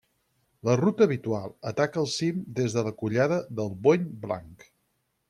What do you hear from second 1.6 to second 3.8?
ataca el cim des de la Collada del